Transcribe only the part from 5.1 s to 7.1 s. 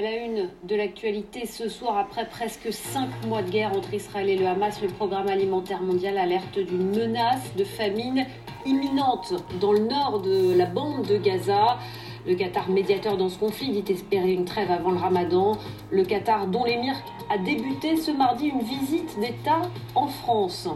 alimentaire mondial alerte d'une